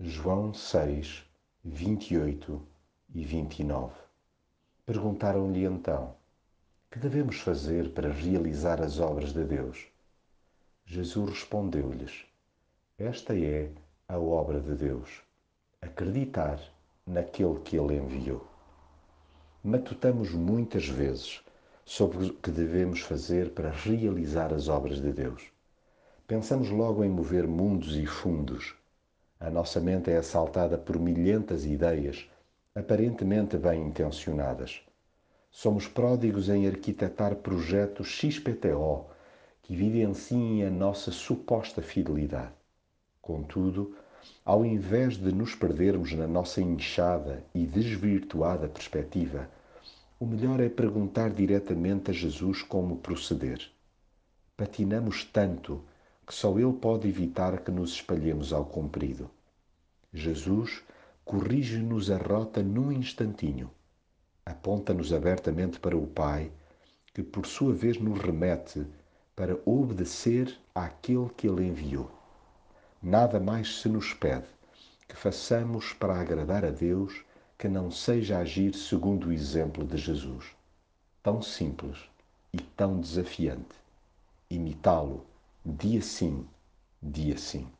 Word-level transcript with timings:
João 0.00 0.54
6, 0.54 1.24
28 1.64 2.62
e 3.12 3.24
29. 3.24 3.92
Perguntaram-lhe 4.86 5.64
então: 5.64 6.14
Que 6.88 7.00
devemos 7.00 7.40
fazer 7.40 7.92
para 7.92 8.08
realizar 8.08 8.80
as 8.80 9.00
obras 9.00 9.32
de 9.32 9.42
Deus? 9.42 9.88
Jesus 10.86 11.30
respondeu-lhes: 11.30 12.24
Esta 12.96 13.36
é 13.36 13.72
a 14.06 14.20
obra 14.20 14.60
de 14.60 14.76
Deus, 14.76 15.20
acreditar 15.82 16.60
naquele 17.04 17.58
que 17.58 17.76
Ele 17.76 17.96
enviou. 17.96 18.46
Matutamos 19.64 20.30
muitas 20.30 20.86
vezes 20.86 21.42
sobre 21.84 22.26
o 22.26 22.34
que 22.34 22.52
devemos 22.52 23.00
fazer 23.00 23.50
para 23.50 23.70
realizar 23.70 24.54
as 24.54 24.68
obras 24.68 25.00
de 25.00 25.12
Deus. 25.12 25.42
Pensamos 26.24 26.70
logo 26.70 27.02
em 27.02 27.08
mover 27.10 27.48
mundos 27.48 27.96
e 27.96 28.06
fundos. 28.06 28.78
A 29.40 29.50
nossa 29.50 29.80
mente 29.80 30.10
é 30.10 30.16
assaltada 30.16 30.76
por 30.76 30.98
milhentas 30.98 31.64
ideias, 31.64 32.28
aparentemente 32.74 33.56
bem 33.56 33.86
intencionadas. 33.86 34.80
Somos 35.50 35.86
pródigos 35.86 36.48
em 36.48 36.66
arquitetar 36.66 37.36
projetos 37.36 38.08
XPTO 38.08 39.06
que 39.62 39.74
evidenciem 39.74 40.64
a 40.64 40.70
nossa 40.70 41.12
suposta 41.12 41.80
fidelidade. 41.80 42.52
Contudo, 43.22 43.96
ao 44.44 44.64
invés 44.64 45.16
de 45.16 45.32
nos 45.32 45.54
perdermos 45.54 46.12
na 46.12 46.26
nossa 46.26 46.60
inchada 46.60 47.44
e 47.54 47.64
desvirtuada 47.64 48.68
perspectiva, 48.68 49.48
o 50.18 50.26
melhor 50.26 50.60
é 50.60 50.68
perguntar 50.68 51.30
diretamente 51.30 52.10
a 52.10 52.14
Jesus 52.14 52.62
como 52.62 52.96
proceder. 52.96 53.70
Patinamos 54.56 55.24
tanto 55.24 55.84
que 56.28 56.34
só 56.34 56.58
Ele 56.58 56.74
pode 56.74 57.08
evitar 57.08 57.58
que 57.60 57.70
nos 57.70 57.92
espalhemos 57.92 58.52
ao 58.52 58.66
comprido. 58.66 59.30
Jesus 60.12 60.82
corrige-nos 61.24 62.10
a 62.10 62.18
rota 62.18 62.62
num 62.62 62.92
instantinho, 62.92 63.70
aponta-nos 64.44 65.10
abertamente 65.10 65.80
para 65.80 65.96
o 65.96 66.06
Pai, 66.06 66.52
que 67.14 67.22
por 67.22 67.46
sua 67.46 67.72
vez 67.72 67.98
nos 67.98 68.18
remete 68.20 68.86
para 69.34 69.58
obedecer 69.64 70.54
àquele 70.74 71.30
que 71.34 71.48
Ele 71.48 71.66
enviou. 71.66 72.10
Nada 73.02 73.40
mais 73.40 73.80
se 73.80 73.88
nos 73.88 74.12
pede 74.12 74.48
que 75.08 75.16
façamos 75.16 75.94
para 75.94 76.20
agradar 76.20 76.62
a 76.62 76.70
Deus 76.70 77.24
que 77.56 77.68
não 77.68 77.90
seja 77.90 78.36
agir 78.36 78.74
segundo 78.74 79.28
o 79.28 79.32
exemplo 79.32 79.82
de 79.82 79.96
Jesus. 79.96 80.44
Tão 81.22 81.40
simples 81.40 81.98
e 82.52 82.58
tão 82.58 83.00
desafiante. 83.00 83.74
Imitá-lo 84.50 85.24
dia 85.76 86.02
sim, 86.02 86.48
dia 87.02 87.36
sim. 87.38 87.70